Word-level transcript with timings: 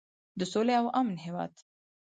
د 0.39 0.41
سولې 0.51 0.73
او 0.81 0.85
امن 0.99 1.15
هیواد. 1.25 1.53